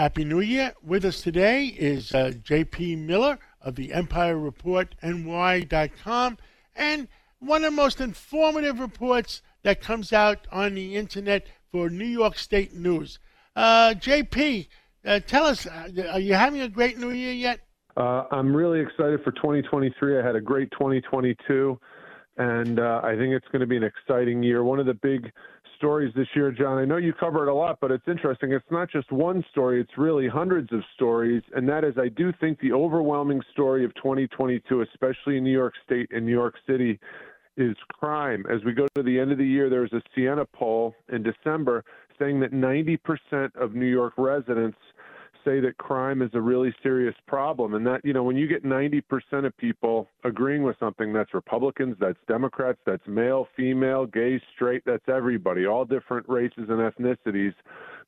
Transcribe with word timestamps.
Happy 0.00 0.24
New 0.24 0.40
Year. 0.40 0.72
With 0.82 1.04
us 1.04 1.20
today 1.20 1.66
is 1.66 2.14
uh, 2.14 2.32
J.P. 2.42 2.96
Miller 2.96 3.38
of 3.60 3.74
the 3.74 3.92
Empire 3.92 4.38
Report 4.38 4.94
NY.com 5.02 6.38
and 6.74 7.06
one 7.40 7.64
of 7.64 7.72
the 7.72 7.76
most 7.76 8.00
informative 8.00 8.80
reports 8.80 9.42
that 9.62 9.82
comes 9.82 10.14
out 10.14 10.46
on 10.50 10.74
the 10.74 10.96
internet 10.96 11.46
for 11.70 11.90
New 11.90 12.06
York 12.06 12.38
State 12.38 12.72
news. 12.72 13.18
Uh, 13.54 13.92
JP, 13.94 14.68
uh, 15.04 15.20
tell 15.26 15.44
us, 15.44 15.66
uh, 15.66 15.90
are 16.12 16.18
you 16.18 16.32
having 16.32 16.62
a 16.62 16.68
great 16.70 16.96
New 16.96 17.10
Year 17.10 17.34
yet? 17.34 17.60
Uh, 17.94 18.24
I'm 18.30 18.56
really 18.56 18.80
excited 18.80 19.22
for 19.22 19.32
2023. 19.32 20.18
I 20.18 20.24
had 20.24 20.34
a 20.34 20.40
great 20.40 20.70
2022, 20.70 21.78
and 22.38 22.80
uh, 22.80 23.02
I 23.04 23.16
think 23.16 23.34
it's 23.34 23.48
going 23.48 23.60
to 23.60 23.66
be 23.66 23.76
an 23.76 23.84
exciting 23.84 24.42
year. 24.42 24.64
One 24.64 24.80
of 24.80 24.86
the 24.86 24.94
big 24.94 25.30
stories 25.80 26.12
this 26.14 26.28
year, 26.36 26.52
John. 26.52 26.76
I 26.76 26.84
know 26.84 26.98
you 26.98 27.14
cover 27.14 27.48
it 27.48 27.50
a 27.50 27.54
lot, 27.54 27.78
but 27.80 27.90
it's 27.90 28.06
interesting. 28.06 28.52
It's 28.52 28.70
not 28.70 28.90
just 28.90 29.10
one 29.10 29.42
story, 29.50 29.80
it's 29.80 29.96
really 29.96 30.28
hundreds 30.28 30.70
of 30.74 30.82
stories. 30.94 31.42
And 31.56 31.66
that 31.70 31.84
is, 31.84 31.94
I 31.96 32.08
do 32.08 32.34
think 32.38 32.60
the 32.60 32.72
overwhelming 32.72 33.40
story 33.50 33.82
of 33.86 33.94
2022, 33.94 34.82
especially 34.82 35.38
in 35.38 35.44
New 35.44 35.52
York 35.52 35.72
State 35.86 36.10
and 36.12 36.26
New 36.26 36.32
York 36.32 36.56
City, 36.66 37.00
is 37.56 37.74
crime. 37.88 38.44
As 38.52 38.62
we 38.62 38.74
go 38.74 38.86
to 38.94 39.02
the 39.02 39.18
end 39.18 39.32
of 39.32 39.38
the 39.38 39.46
year, 39.46 39.70
there 39.70 39.80
was 39.80 39.92
a 39.94 40.02
Siena 40.14 40.44
poll 40.44 40.94
in 41.10 41.22
December 41.22 41.82
saying 42.18 42.40
that 42.40 42.52
90% 42.52 43.56
of 43.56 43.74
New 43.74 43.86
York 43.86 44.12
residents 44.18 44.78
say 45.44 45.60
that 45.60 45.78
crime 45.78 46.22
is 46.22 46.30
a 46.34 46.40
really 46.40 46.74
serious 46.82 47.14
problem. 47.26 47.74
And 47.74 47.86
that, 47.86 48.04
you 48.04 48.12
know, 48.12 48.22
when 48.22 48.36
you 48.36 48.46
get 48.46 48.64
90% 48.64 49.02
of 49.44 49.56
people 49.56 50.08
agreeing 50.24 50.62
with 50.62 50.76
something, 50.78 51.12
that's 51.12 51.34
Republicans, 51.34 51.96
that's 52.00 52.18
Democrats, 52.28 52.78
that's 52.86 53.06
male, 53.06 53.48
female, 53.56 54.06
gay, 54.06 54.40
straight, 54.54 54.82
that's 54.84 55.08
everybody, 55.08 55.66
all 55.66 55.84
different 55.84 56.28
races 56.28 56.68
and 56.68 56.78
ethnicities 56.78 57.54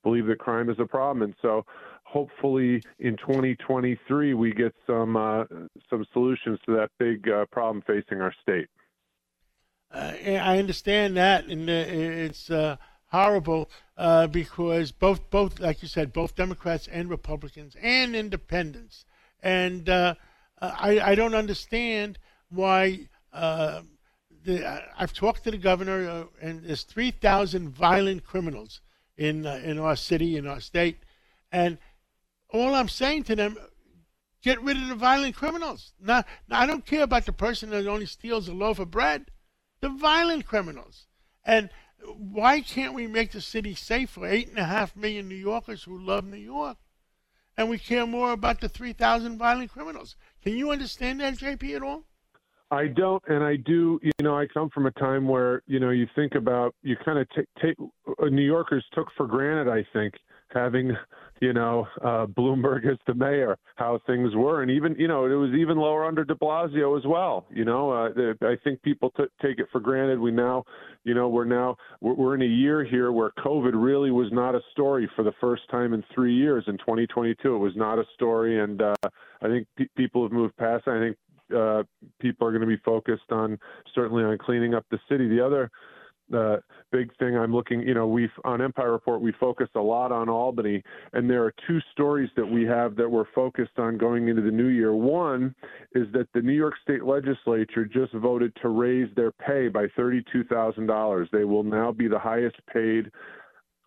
believe 0.03 0.27
that 0.27 0.39
crime 0.39 0.69
is 0.69 0.79
a 0.79 0.87
problem. 0.87 1.23
And 1.23 1.35
so 1.41 1.65
hopefully 2.05 2.83
in 2.99 3.17
2023 3.17 4.35
we 4.35 4.53
get 4.53 4.75
some 4.87 5.17
uh, 5.17 5.45
some 5.89 6.05
solutions 6.13 6.59
to 6.67 6.77
that 6.77 6.91
big 6.99 7.29
uh, 7.29 7.47
problem 7.47 7.83
facing 7.87 8.21
our 8.21 8.35
state. 8.43 8.69
Uh, 9.93 10.13
I 10.25 10.59
understand 10.59 11.17
that, 11.19 11.47
and 11.47 11.69
uh, 11.69 11.73
it's 11.73 12.51
uh, 12.51 12.77
horrible 13.13 13.71
uh, 13.99 14.27
because 14.27 14.91
both, 14.91 15.31
both, 15.31 15.61
like 15.61 15.83
you 15.83 15.89
said, 15.89 16.13
both 16.13 16.35
Democrats 16.35 16.89
and 16.91 17.11
Republicans 17.11 17.77
and 17.81 18.17
Independents, 18.17 19.05
and 19.43 19.89
uh, 19.89 20.15
uh 20.61 20.75
I, 20.79 21.01
I 21.13 21.15
don't 21.15 21.35
understand 21.35 22.19
why. 22.49 23.09
Uh, 23.33 23.83
the, 24.45 24.83
I've 24.99 25.13
talked 25.13 25.45
to 25.45 25.53
the 25.53 25.57
governor, 25.57 26.09
uh, 26.11 26.25
and 26.41 26.65
there's 26.65 26.83
3,000 26.83 27.69
violent 27.69 28.25
criminals 28.25 28.81
in 29.17 29.47
in 29.47 29.79
our 29.79 29.95
city, 29.95 30.37
in 30.37 30.49
our 30.49 30.59
state, 30.59 30.99
and 31.53 31.79
all 32.49 32.75
I'm 32.75 32.89
saying 32.89 33.25
to 33.25 33.37
them, 33.37 33.57
get 34.43 34.61
rid 34.63 34.77
of 34.77 34.89
the 34.89 34.97
violent 34.97 35.37
criminals. 35.37 35.93
Now, 36.01 36.25
I 36.51 36.67
don't 36.67 36.85
care 36.85 37.05
about 37.05 37.27
the 37.27 37.33
person 37.33 37.71
that 37.71 37.87
only 37.87 38.07
steals 38.07 38.49
a 38.49 38.53
loaf 38.53 38.79
of 38.81 38.91
bread. 38.91 39.31
The 39.81 39.91
violent 39.91 40.47
criminals, 40.47 41.07
and 41.45 41.71
why 42.17 42.61
can't 42.61 42.95
we 42.95 43.07
make 43.07 43.33
the 43.33 43.41
city 43.41 43.75
safe 43.75 44.11
for 44.11 44.27
eight 44.27 44.49
and 44.49 44.59
a 44.59 44.65
half 44.65 44.97
million 44.97 45.29
New 45.29 45.35
Yorkers 45.35 45.85
who 45.85 45.99
love 45.99 46.25
New 46.25 46.37
York? 46.37 46.77
And 47.57 47.69
we 47.69 47.79
care 47.79 48.07
more 48.07 48.33
about 48.33 48.61
the 48.61 48.69
3,000 48.69 49.39
violent 49.39 49.71
criminals. 49.71 50.17
Can 50.43 50.57
you 50.57 50.71
understand 50.71 51.21
that, 51.21 51.35
JP, 51.35 51.77
at 51.77 51.83
all? 51.83 52.05
I 52.71 52.87
don't, 52.87 53.23
and 53.29 53.45
I 53.45 53.57
do. 53.57 54.01
You 54.03 54.13
know, 54.23 54.35
I 54.35 54.47
come 54.47 54.71
from 54.71 54.87
a 54.87 54.91
time 54.93 55.29
where 55.29 55.63
you 55.67 55.79
know 55.79 55.91
you 55.91 56.07
think 56.15 56.35
about 56.35 56.75
you 56.83 56.97
kind 57.05 57.19
of 57.19 57.29
take 57.37 57.47
take 57.61 57.77
uh, 57.79 58.29
New 58.29 58.41
Yorkers 58.47 58.83
took 58.95 59.09
for 59.15 59.27
granted. 59.27 59.71
I 59.71 59.85
think 59.93 60.15
having 60.49 60.97
you 61.43 61.53
know 61.53 61.89
uh, 62.03 62.25
Bloomberg 62.27 62.87
as 62.87 62.99
the 63.09 63.15
mayor, 63.15 63.59
how 63.75 63.99
things 64.07 64.33
were, 64.37 64.63
and 64.63 64.71
even 64.71 64.95
you 64.97 65.09
know 65.09 65.27
it 65.27 65.35
was 65.35 65.51
even 65.59 65.77
lower 65.77 66.05
under 66.05 66.25
De 66.25 66.37
Blasio 66.37 66.97
as 66.97 67.05
well. 67.05 67.47
You 67.51 67.65
know, 67.65 67.91
uh, 67.91 68.11
I 68.47 68.55
think 68.63 68.81
people 68.83 69.11
t- 69.17 69.25
take 69.43 69.59
it 69.59 69.67
for 69.73 69.81
granted. 69.81 70.21
We 70.21 70.31
now, 70.31 70.63
you 71.03 71.15
know, 71.15 71.29
we're 71.29 71.45
now 71.45 71.77
we're, 72.01 72.15
we're 72.15 72.35
in 72.37 72.43
a 72.43 72.47
year 72.47 72.85
here 72.85 73.11
where 73.11 73.33
COVID 73.45 73.73
really 73.75 74.13
was 74.13 74.29
not 74.31 74.55
a 74.55 74.61
story 74.71 75.11
for 75.17 75.25
the 75.25 75.33
first 75.41 75.63
time 75.69 75.95
in 75.95 76.05
three 76.15 76.35
years. 76.35 76.63
In 76.69 76.79
2022, 76.79 77.57
it 77.57 77.59
was 77.59 77.75
not 77.75 77.99
a 77.99 78.05
story, 78.15 78.61
and 78.61 78.81
uh, 78.81 78.95
I 79.03 79.49
think 79.49 79.67
pe- 79.77 79.89
people 79.97 80.23
have 80.23 80.31
moved 80.31 80.57
past. 80.57 80.87
I 80.87 81.01
think 81.01 81.17
uh, 81.53 81.83
people 82.21 82.47
are 82.47 82.53
going 82.53 82.61
to 82.61 82.69
be 82.69 82.81
focused 82.85 83.33
on 83.33 83.59
certainly 83.97 84.23
on 84.23 84.39
cleaning 84.39 84.75
up 84.75 84.87
the 84.93 84.99
city. 85.09 85.29
The 85.29 85.45
other 85.45 85.73
uh, 86.35 86.57
big 86.91 87.17
thing 87.19 87.37
I'm 87.37 87.55
looking, 87.55 87.81
you 87.83 87.95
know, 87.95 88.07
we've 88.07 88.31
on 88.45 88.63
Empire 88.63 88.93
Report 88.93 89.21
we 89.21 89.33
focus 89.41 89.69
a 89.75 89.81
lot 89.81 90.13
on 90.13 90.29
Albany, 90.29 90.83
and 91.13 91.29
there 91.29 91.45
are 91.45 91.55
two 91.67 91.81
stories 91.93 92.31
that 92.37 92.47
we 92.47 92.65
have 92.65 92.97
that 92.97 93.09
we're 93.09 93.31
focused 93.35 93.79
on 93.79 93.99
going 93.99 94.29
into 94.29 94.43
the 94.43 94.51
new 94.51 94.69
year. 94.69 94.95
One 94.95 95.55
is 95.95 96.07
that 96.13 96.29
the 96.35 96.41
New 96.41 96.53
York 96.53 96.75
State 96.83 97.05
Legislature 97.05 97.85
just 97.85 98.13
voted 98.15 98.53
to 98.63 98.69
raise 98.69 99.09
their 99.15 99.33
pay 99.33 99.69
by 99.69 99.87
thirty-two 99.97 100.45
thousand 100.45 100.87
dollars. 100.87 101.29
They 101.33 101.45
will 101.45 101.65
now 101.65 101.93
be 101.93 102.09
the 102.09 102.19
highest 102.19 102.57
paid 102.73 103.11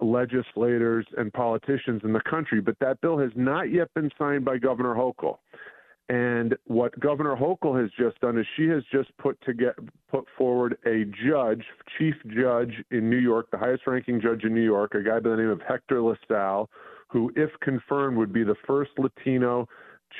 legislators 0.02 1.06
and 1.18 1.32
politicians 1.32 2.02
in 2.04 2.12
the 2.12 2.22
country, 2.30 2.60
but 2.60 2.76
that 2.80 3.00
bill 3.02 3.18
has 3.18 3.32
not 3.36 3.72
yet 3.72 3.94
been 3.94 4.12
signed 4.18 4.44
by 4.44 4.58
Governor 4.58 4.94
Hochul. 4.94 5.38
And 6.08 6.56
what 6.66 7.00
Governor 7.00 7.36
Hochul 7.36 7.82
has 7.82 7.90
just 8.00 8.20
done 8.22 8.38
is 8.38 8.46
she 8.56 8.68
has 8.68 8.84
just 8.92 9.16
put 9.18 9.40
to 9.42 9.54
get 9.54 9.74
put 10.10 10.26
forward 10.38 10.78
a 10.86 11.06
judge, 11.28 11.64
chief 11.98 12.14
judge 12.28 12.74
in 12.92 13.10
New 13.10 13.18
York, 13.18 13.50
the 13.52 13.58
highest 13.58 13.88
ranking 13.88 14.22
judge 14.22 14.44
in 14.44 14.54
New 14.54 14.64
York, 14.64 14.94
a 14.94 15.02
guy 15.02 15.20
by 15.20 15.32
the 15.32 15.38
name 15.38 15.50
of 15.50 15.62
Hector 15.68 16.02
LaSalle, 16.02 16.70
who, 17.08 17.32
if 17.36 17.50
confirmed, 17.62 18.18
would 18.18 18.32
be 18.32 18.44
the 18.44 18.56
first 18.68 18.92
Latino 19.00 19.68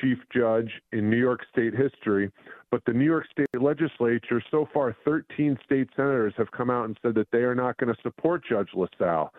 chief 0.00 0.18
judge 0.34 0.70
in 0.92 1.08
New 1.08 1.18
York 1.18 1.40
State 1.52 1.74
history. 1.74 2.30
But 2.70 2.82
the 2.84 2.92
New 2.92 3.04
York 3.04 3.26
State 3.30 3.48
legislature, 3.60 4.42
so 4.50 4.68
far, 4.74 4.96
13 5.04 5.56
state 5.64 5.88
senators 5.94 6.34
have 6.36 6.50
come 6.50 6.68
out 6.68 6.86
and 6.86 6.98
said 7.00 7.14
that 7.14 7.28
they 7.30 7.38
are 7.38 7.54
not 7.54 7.76
going 7.76 7.94
to 7.94 8.02
support 8.02 8.42
Judge 8.48 8.70
LaSalle. 8.74 9.32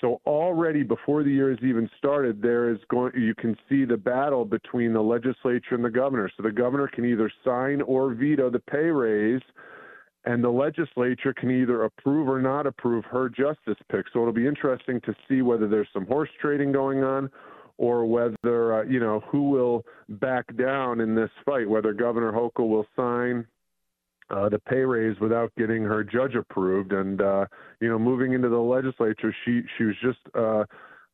So 0.00 0.20
already 0.26 0.82
before 0.82 1.22
the 1.22 1.30
year 1.30 1.50
has 1.50 1.58
even 1.62 1.88
started, 1.98 2.40
there 2.40 2.70
is 2.70 2.78
going 2.88 3.12
you 3.16 3.34
can 3.34 3.56
see 3.68 3.84
the 3.84 3.96
battle 3.96 4.44
between 4.44 4.92
the 4.92 5.02
legislature 5.02 5.74
and 5.74 5.84
the 5.84 5.90
governor. 5.90 6.30
So 6.36 6.42
the 6.42 6.52
governor 6.52 6.88
can 6.88 7.04
either 7.04 7.30
sign 7.44 7.82
or 7.82 8.14
veto 8.14 8.50
the 8.50 8.60
pay 8.60 8.86
raise, 8.86 9.42
and 10.24 10.42
the 10.42 10.50
legislature 10.50 11.34
can 11.34 11.50
either 11.50 11.84
approve 11.84 12.28
or 12.28 12.40
not 12.40 12.66
approve 12.66 13.04
her 13.06 13.28
justice 13.28 13.76
pick. 13.90 14.06
So 14.12 14.20
it'll 14.20 14.32
be 14.32 14.46
interesting 14.46 15.00
to 15.02 15.14
see 15.28 15.42
whether 15.42 15.68
there's 15.68 15.88
some 15.92 16.06
horse 16.06 16.30
trading 16.40 16.72
going 16.72 17.02
on 17.02 17.30
or 17.76 18.06
whether 18.06 18.80
uh, 18.80 18.84
you 18.84 19.00
know 19.00 19.20
who 19.30 19.50
will 19.50 19.84
back 20.08 20.56
down 20.56 21.00
in 21.00 21.14
this 21.14 21.30
fight, 21.44 21.68
whether 21.68 21.92
Governor 21.92 22.32
Hochul 22.32 22.68
will 22.68 22.86
sign 22.96 23.46
uh, 24.30 24.48
the 24.48 24.58
pay 24.58 24.80
raise 24.80 25.18
without 25.20 25.52
getting 25.56 25.82
her 25.82 26.04
judge 26.04 26.34
approved. 26.34 26.92
And 26.92 27.20
uh, 27.20 27.46
you 27.80 27.88
know, 27.88 27.98
moving 27.98 28.32
into 28.32 28.48
the 28.48 28.58
legislature, 28.58 29.34
she 29.44 29.62
she 29.76 29.84
was 29.84 29.96
just 30.02 30.18
uh, 30.34 30.64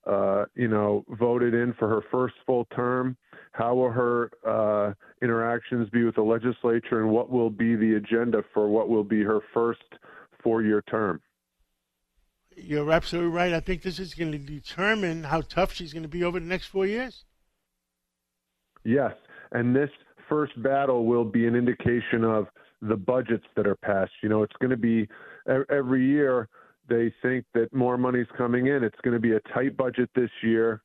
uh, 0.08 0.44
you 0.54 0.68
know 0.68 1.04
voted 1.08 1.54
in 1.54 1.72
for 1.78 1.88
her 1.88 2.02
first 2.10 2.34
full 2.46 2.66
term. 2.74 3.16
How 3.52 3.74
will 3.74 3.90
her 3.90 4.30
uh, 4.46 4.92
interactions 5.22 5.88
be 5.90 6.04
with 6.04 6.16
the 6.16 6.22
legislature, 6.22 7.00
and 7.00 7.10
what 7.10 7.30
will 7.30 7.50
be 7.50 7.74
the 7.74 7.94
agenda 7.94 8.44
for 8.52 8.68
what 8.68 8.88
will 8.88 9.04
be 9.04 9.22
her 9.22 9.40
first 9.54 9.80
four-year 10.42 10.82
term? 10.82 11.20
You're 12.54 12.90
absolutely 12.90 13.30
right. 13.30 13.52
I 13.52 13.60
think 13.60 13.82
this 13.82 13.98
is 13.98 14.14
going 14.14 14.32
to 14.32 14.38
determine 14.38 15.24
how 15.24 15.42
tough 15.42 15.72
she's 15.72 15.92
going 15.92 16.02
to 16.04 16.08
be 16.08 16.24
over 16.24 16.40
the 16.40 16.46
next 16.46 16.66
four 16.66 16.86
years. 16.86 17.24
Yes, 18.84 19.12
and 19.52 19.74
this 19.74 19.90
first 20.28 20.60
battle 20.62 21.06
will 21.06 21.24
be 21.24 21.46
an 21.46 21.54
indication 21.54 22.24
of 22.24 22.46
the 22.82 22.96
budgets 22.96 23.46
that 23.56 23.66
are 23.66 23.76
passed. 23.76 24.12
You 24.22 24.28
know, 24.28 24.42
it's 24.42 24.56
going 24.60 24.70
to 24.70 24.76
be 24.76 25.08
every 25.70 26.04
year 26.04 26.48
they 26.88 27.12
think 27.22 27.44
that 27.54 27.72
more 27.72 27.98
money's 27.98 28.26
coming 28.36 28.66
in. 28.66 28.84
It's 28.84 29.00
going 29.02 29.14
to 29.14 29.20
be 29.20 29.32
a 29.32 29.40
tight 29.52 29.76
budget 29.76 30.10
this 30.14 30.30
year, 30.42 30.82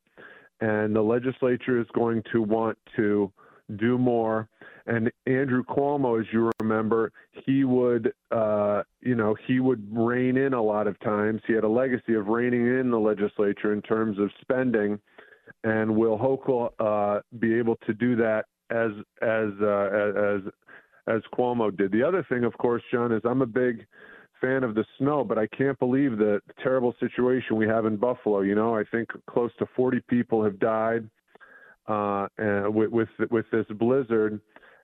and 0.60 0.94
the 0.94 1.02
legislature 1.02 1.80
is 1.80 1.86
going 1.94 2.22
to 2.32 2.42
want 2.42 2.78
to 2.96 3.32
do 3.76 3.98
more. 3.98 4.48
And 4.86 5.12
Andrew 5.26 5.62
Cuomo, 5.62 6.20
as 6.20 6.26
you 6.32 6.50
remember, 6.60 7.12
he 7.46 7.62
would, 7.64 8.12
uh, 8.32 8.82
you 9.00 9.14
know, 9.14 9.36
he 9.46 9.60
would 9.60 9.86
rein 9.92 10.36
in 10.36 10.54
a 10.54 10.62
lot 10.62 10.88
of 10.88 10.98
times. 11.00 11.40
He 11.46 11.52
had 11.52 11.64
a 11.64 11.68
legacy 11.68 12.14
of 12.14 12.26
reining 12.26 12.66
in 12.66 12.90
the 12.90 12.98
legislature 12.98 13.72
in 13.72 13.80
terms 13.82 14.18
of 14.18 14.30
spending. 14.40 14.98
And 15.64 15.94
will 15.94 16.18
Hochul 16.18 16.70
uh, 16.80 17.20
be 17.38 17.54
able 17.54 17.76
to 17.86 17.94
do 17.94 18.16
that 18.16 18.46
as 18.70 18.90
as 19.20 19.50
uh, 19.60 20.36
as 20.36 20.40
as 21.08 21.22
Cuomo 21.34 21.76
did. 21.76 21.92
The 21.92 22.02
other 22.02 22.24
thing, 22.28 22.44
of 22.44 22.56
course, 22.58 22.82
John, 22.92 23.12
is 23.12 23.22
I'm 23.24 23.42
a 23.42 23.46
big 23.46 23.86
fan 24.40 24.64
of 24.64 24.74
the 24.74 24.84
snow, 24.98 25.24
but 25.24 25.38
I 25.38 25.46
can't 25.48 25.78
believe 25.78 26.18
the 26.18 26.40
terrible 26.62 26.94
situation 27.00 27.56
we 27.56 27.66
have 27.66 27.86
in 27.86 27.96
Buffalo. 27.96 28.40
You 28.40 28.54
know, 28.54 28.74
I 28.74 28.84
think 28.90 29.08
close 29.28 29.50
to 29.58 29.66
40 29.76 30.00
people 30.08 30.44
have 30.44 30.58
died 30.58 31.08
uh, 31.88 32.26
with, 32.66 32.90
with 32.90 33.08
with 33.30 33.46
this 33.50 33.66
blizzard, 33.78 34.40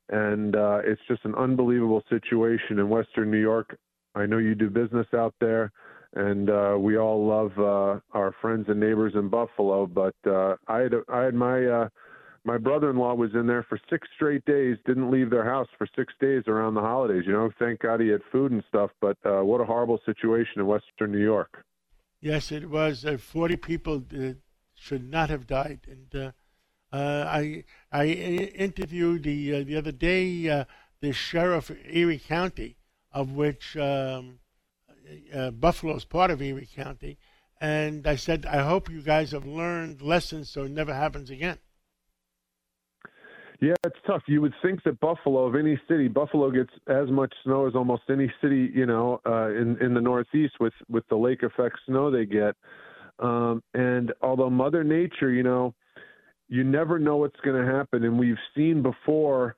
and 0.09 0.56
uh, 0.56 0.81
it's 0.85 1.00
just 1.09 1.25
an 1.25 1.35
unbelievable 1.35 2.03
situation 2.09 2.79
in 2.79 2.88
Western 2.88 3.31
New 3.31 3.41
York. 3.41 3.79
I 4.15 4.26
know 4.26 4.38
you 4.38 4.55
do 4.55 4.70
business 4.70 5.06
out 5.15 5.35
there, 5.41 5.70
and 6.15 6.50
uh, 6.50 6.76
we 6.79 6.99
all 6.99 7.26
love 7.26 7.53
uh, 7.59 8.00
our 8.17 8.35
friends 8.41 8.67
and 8.69 8.81
neighbors 8.81 9.12
in 9.15 9.29
Buffalo. 9.29 9.87
But 9.87 10.15
uh, 10.26 10.56
I 10.67 10.79
had 10.79 10.93
I 11.09 11.23
had 11.23 11.35
my 11.35 11.65
uh, 11.65 11.88
my 12.49 12.56
brother-in-law 12.56 13.15
was 13.15 13.35
in 13.35 13.47
there 13.47 13.62
for 13.62 13.79
six 13.91 14.09
straight 14.17 14.43
days, 14.47 14.79
didn't 14.87 15.11
leave 15.11 15.29
their 15.29 15.45
house 15.45 15.69
for 15.77 15.87
six 15.95 16.15
days 16.19 16.45
around 16.47 16.73
the 16.73 16.81
holidays. 16.81 17.25
You 17.27 17.35
know, 17.35 17.50
thank 17.59 17.81
God 17.81 18.00
he 18.00 18.09
had 18.09 18.23
food 18.33 18.53
and 18.53 18.65
stuff. 18.67 18.91
But 19.03 19.19
uh, 19.23 19.45
what 19.45 19.61
a 19.61 19.67
horrible 19.67 20.00
situation 20.06 20.55
in 20.56 20.67
Western 20.67 21.12
New 21.12 21.23
York. 21.23 21.62
Yes, 22.23 22.50
it 22.50 22.71
was. 22.71 23.05
Uh, 23.05 23.19
Forty 23.19 23.56
people 23.56 24.03
uh, 24.19 24.33
should 24.75 25.11
not 25.11 25.29
have 25.29 25.47
died, 25.47 25.81
and 25.87 26.25
uh, 26.25 26.97
uh, 26.97 27.25
I 27.29 27.65
I 27.93 28.06
interviewed 28.06 29.25
the 29.25 29.56
uh, 29.56 29.65
the 29.65 29.77
other 29.77 29.93
day 29.93 30.65
the 31.01 31.12
sheriff 31.12 31.69
of 31.69 31.77
Erie 31.85 32.19
County, 32.19 32.79
of 33.12 33.33
which 33.33 33.77
um, 33.77 34.39
Buffalo 35.61 35.97
is 35.97 36.06
part 36.06 36.31
of 36.31 36.41
Erie 36.41 36.69
County, 36.75 37.19
and 37.61 38.06
I 38.06 38.17
said 38.17 38.47
I 38.47 38.62
hope 38.62 38.91
you 38.91 39.03
guys 39.03 39.33
have 39.33 39.47
learned 39.47 40.01
lessons 40.01 40.49
so 40.49 40.65
it 40.65 40.71
never 40.71 40.94
happens 40.94 41.29
again. 41.29 41.59
Yeah, 43.60 43.75
it's 43.84 43.96
tough. 44.06 44.22
You 44.28 44.40
would 44.43 44.55
think 44.62 44.84
that 44.84 45.00
Buffalo, 45.00 45.44
of 45.46 45.56
any 45.56 45.81
city, 45.88 46.06
Buffalo 46.06 46.50
gets 46.50 46.70
as 46.87 47.10
much 47.10 47.34
snow 47.43 47.66
as 47.66 47.75
almost 47.75 48.02
any 48.08 48.32
city, 48.40 48.70
you 48.72 48.87
know, 48.87 49.20
uh, 49.26 49.49
in 49.49 49.76
in 49.81 49.94
the 49.94 50.00
Northeast 50.00 50.55
with 50.60 50.75
with 50.88 51.06
the 51.08 51.16
lake 51.16 51.43
effect 51.43 51.76
snow 51.87 52.10
they 52.10 52.25
get. 52.25 52.55
Um, 53.19 53.62
and 53.75 54.12
although 54.22 54.49
Mother 54.50 54.84
Nature, 54.84 55.32
you 55.32 55.43
know, 55.43 55.75
you 56.49 56.62
never 56.62 57.00
know 57.00 57.16
what's 57.16 57.40
going 57.40 57.60
to 57.60 57.72
happen, 57.72 58.05
and 58.05 58.16
we've 58.16 58.38
seen 58.55 58.81
before 58.81 59.56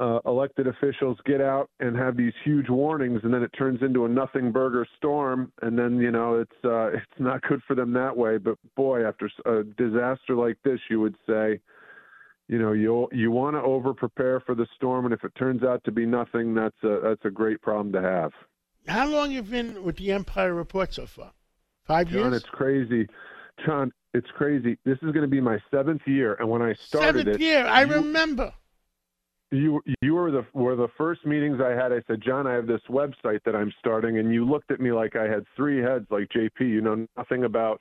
uh, 0.00 0.20
elected 0.26 0.68
officials 0.68 1.18
get 1.26 1.40
out 1.40 1.68
and 1.80 1.96
have 1.96 2.16
these 2.16 2.32
huge 2.44 2.68
warnings, 2.68 3.20
and 3.24 3.34
then 3.34 3.42
it 3.42 3.50
turns 3.58 3.82
into 3.82 4.04
a 4.04 4.08
nothing 4.08 4.52
burger 4.52 4.86
storm, 4.96 5.52
and 5.62 5.76
then 5.76 5.98
you 5.98 6.12
know 6.12 6.38
it's 6.38 6.64
uh, 6.64 6.86
it's 6.92 7.18
not 7.18 7.42
good 7.42 7.60
for 7.66 7.74
them 7.74 7.92
that 7.94 8.16
way. 8.16 8.38
But 8.38 8.58
boy, 8.76 9.04
after 9.04 9.28
a 9.44 9.64
disaster 9.64 10.36
like 10.36 10.58
this, 10.62 10.78
you 10.88 11.00
would 11.00 11.16
say 11.26 11.58
you 12.50 12.58
know 12.58 12.72
you 12.72 13.08
you 13.12 13.30
want 13.30 13.54
to 13.54 13.62
over 13.62 13.94
prepare 13.94 14.40
for 14.40 14.56
the 14.56 14.66
storm 14.74 15.04
and 15.04 15.14
if 15.14 15.22
it 15.22 15.32
turns 15.36 15.62
out 15.62 15.82
to 15.84 15.92
be 15.92 16.04
nothing 16.04 16.52
that's 16.52 16.82
a 16.82 16.98
that's 17.00 17.24
a 17.24 17.30
great 17.30 17.62
problem 17.62 17.92
to 17.92 18.02
have. 18.02 18.32
How 18.88 19.06
long 19.06 19.30
have 19.30 19.46
you 19.46 19.50
been 19.52 19.84
with 19.84 19.96
the 19.98 20.10
empire 20.10 20.52
report 20.52 20.92
so 20.92 21.06
far? 21.06 21.30
Five 21.86 22.08
john 22.08 22.14
years? 22.14 22.24
John, 22.24 22.34
it's 22.34 22.46
crazy. 22.46 23.06
John 23.64 23.92
it's 24.14 24.26
crazy. 24.36 24.76
This 24.84 24.96
is 24.96 25.12
going 25.12 25.22
to 25.22 25.28
be 25.28 25.40
my 25.40 25.58
seventh 25.70 26.02
year 26.06 26.34
and 26.40 26.50
when 26.50 26.60
i 26.60 26.74
started 26.74 27.20
seventh 27.20 27.36
it 27.36 27.40
year 27.40 27.64
i 27.66 27.82
you, 27.84 27.94
remember. 27.94 28.52
You 29.52 29.80
you 30.02 30.14
were 30.14 30.32
the 30.32 30.44
were 30.52 30.74
the 30.74 30.88
first 30.98 31.24
meetings 31.24 31.60
i 31.64 31.70
had. 31.70 31.92
I 31.92 32.02
said 32.08 32.20
john 32.20 32.48
i 32.48 32.52
have 32.52 32.66
this 32.66 32.82
website 32.90 33.44
that 33.44 33.54
i'm 33.54 33.72
starting 33.78 34.18
and 34.18 34.34
you 34.34 34.44
looked 34.44 34.72
at 34.72 34.80
me 34.80 34.90
like 34.90 35.14
i 35.14 35.28
had 35.28 35.44
three 35.56 35.80
heads 35.80 36.06
like 36.10 36.28
jp 36.30 36.60
you 36.60 36.80
know 36.80 37.06
nothing 37.16 37.44
about 37.44 37.80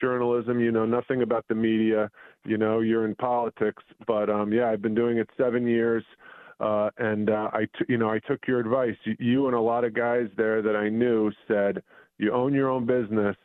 journalism. 0.00 0.60
You 0.60 0.72
know 0.72 0.86
nothing 0.86 1.22
about 1.22 1.44
the 1.48 1.54
media. 1.54 2.10
You 2.44 2.58
know 2.58 2.80
you're 2.80 3.06
in 3.06 3.14
politics, 3.14 3.82
but 4.06 4.30
um, 4.30 4.52
yeah, 4.52 4.68
I've 4.70 4.82
been 4.82 4.94
doing 4.94 5.18
it 5.18 5.28
seven 5.36 5.66
years, 5.66 6.04
uh, 6.60 6.90
and 6.98 7.30
uh, 7.30 7.50
I, 7.52 7.66
t- 7.78 7.86
you 7.88 7.98
know, 7.98 8.10
I 8.10 8.18
took 8.20 8.40
your 8.46 8.60
advice. 8.60 8.96
You, 9.04 9.16
you 9.18 9.46
and 9.46 9.54
a 9.54 9.60
lot 9.60 9.84
of 9.84 9.94
guys 9.94 10.28
there 10.36 10.62
that 10.62 10.76
I 10.76 10.88
knew 10.88 11.30
said 11.48 11.82
you 12.18 12.32
own 12.32 12.54
your 12.54 12.70
own 12.70 12.86
business 12.86 13.36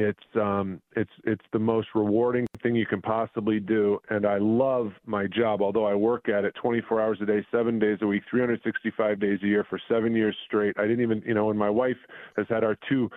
it's 0.00 0.36
um, 0.36 0.80
it's 0.96 1.10
it's 1.24 1.44
the 1.52 1.58
most 1.58 1.88
rewarding 1.94 2.46
thing 2.62 2.74
you 2.74 2.86
can 2.86 3.02
possibly 3.02 3.60
do, 3.60 3.98
and 4.08 4.24
I 4.24 4.38
love 4.38 4.92
my 5.04 5.26
job. 5.26 5.60
Although 5.60 5.84
I 5.84 5.94
work 5.94 6.28
at 6.28 6.44
it 6.44 6.54
24 6.60 7.00
hours 7.00 7.18
a 7.20 7.26
day, 7.26 7.44
seven 7.50 7.78
days 7.78 7.98
a 8.00 8.06
week, 8.06 8.22
365 8.30 9.20
days 9.20 9.38
a 9.42 9.46
year 9.46 9.64
for 9.68 9.78
seven 9.88 10.14
years 10.14 10.34
straight. 10.46 10.74
I 10.78 10.82
didn't 10.82 11.02
even, 11.02 11.22
you 11.26 11.34
know, 11.34 11.46
when 11.46 11.56
my 11.56 11.68
wife 11.68 11.98
has 12.36 12.46
had 12.48 12.64
our 12.64 12.78
two, 12.88 13.10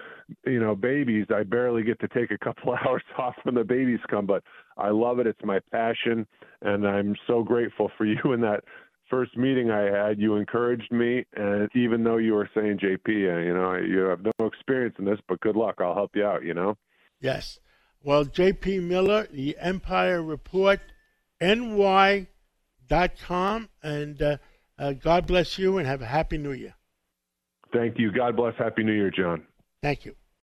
you 0.46 0.60
know, 0.60 0.76
babies, 0.76 1.28
I 1.34 1.44
barely 1.44 1.84
get 1.84 2.00
to 2.02 2.08
take 2.10 2.32
a 2.32 2.38
couple 2.38 2.76
hours 2.86 3.04
off 3.18 3.36
when 3.44 3.56
the 3.56 3.64
babies 3.64 4.00
come. 4.10 4.26
But 4.26 4.44
I 4.78 4.90
love 4.90 5.20
it. 5.20 5.28
It's 5.28 5.44
my 5.44 5.60
passion, 5.72 6.28
and 6.62 6.86
I'm 6.86 7.16
so 7.28 7.44
grateful 7.44 7.92
for 7.98 8.06
you 8.06 8.20
and 8.26 8.44
that 8.44 8.64
first 9.14 9.38
meeting 9.38 9.70
I 9.70 9.84
had, 9.84 10.20
you 10.20 10.38
encouraged 10.38 10.92
me, 10.92 11.24
and 11.36 11.70
even 11.76 12.04
though 12.04 12.18
you 12.18 12.34
were 12.34 12.50
saying, 12.56 12.80
JP, 12.80 13.08
uh, 13.08 13.40
you 13.40 13.54
know, 13.54 13.76
you 13.76 14.00
have 14.00 14.22
no 14.24 14.48
experience 14.48 14.96
in 14.98 15.06
this, 15.06 15.20
but 15.28 15.40
good 15.42 15.56
luck. 15.56 15.76
I'll 15.80 15.94
help 15.94 16.16
you 16.16 16.26
out. 16.26 16.44
You 16.44 16.56
know. 16.56 16.78
Yes. 17.22 17.60
Well, 18.04 18.26
JP 18.26 18.84
Miller, 18.84 19.28
the 19.32 19.56
Empire 19.60 20.22
Report, 20.22 20.80
ny.com, 21.40 22.28
and 23.84 24.22
uh, 24.22 24.38
uh, 24.80 24.94
God 24.94 25.28
bless 25.28 25.60
you 25.60 25.78
and 25.78 25.88
have 25.88 26.02
a 26.02 26.08
happy 26.08 26.38
New 26.38 26.54
Year. 26.54 26.74
Thank 27.72 28.00
you. 28.00 28.12
God 28.12 28.36
bless. 28.36 28.56
Happy 28.58 28.84
New 28.84 28.94
Year, 28.94 29.12
John. 29.12 29.44
Thank 29.82 30.06
you. 30.06 30.16